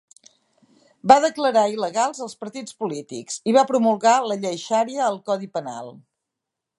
Va 1.11 1.17
declarar 1.25 1.65
il·legals 1.73 2.23
els 2.27 2.33
partits 2.45 2.77
polítics 2.83 3.37
i 3.51 3.55
va 3.59 3.67
promulgar 3.73 4.15
la 4.31 4.41
llei 4.47 4.61
Xaria 4.67 5.05
al 5.11 5.21
codi 5.29 5.51
penal. 5.59 5.93